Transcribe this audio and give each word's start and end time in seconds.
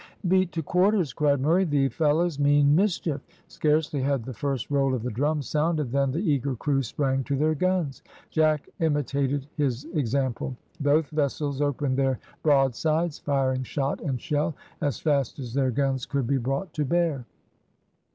"Beat 0.27 0.51
to 0.53 0.63
quarters," 0.63 1.13
cried 1.13 1.41
Murray, 1.41 1.63
"the 1.63 1.87
fellows 1.89 2.39
mean 2.39 2.73
mischief." 2.75 3.21
Scarcely 3.47 4.01
had 4.01 4.23
the 4.25 4.33
first 4.33 4.71
roll 4.71 4.95
of 4.95 5.03
the 5.03 5.11
drum 5.11 5.43
sounded 5.43 5.91
than 5.91 6.09
the 6.09 6.17
eager 6.31 6.55
crew 6.55 6.81
sprang 6.81 7.23
to 7.25 7.35
their 7.35 7.53
guns. 7.53 8.01
Jack 8.31 8.67
imitated 8.79 9.45
his 9.57 9.85
example; 9.93 10.57
both 10.79 11.11
vessels 11.11 11.61
opened 11.61 11.97
their 11.97 12.17
broadsides, 12.41 13.19
firing 13.19 13.61
shot 13.61 14.01
and 14.01 14.19
shell 14.19 14.55
as 14.81 14.97
fast 14.99 15.37
as 15.37 15.53
their 15.53 15.69
guns 15.69 16.07
could 16.07 16.25
be 16.25 16.37
brought 16.39 16.73
to 16.73 16.83
bear. 16.83 17.27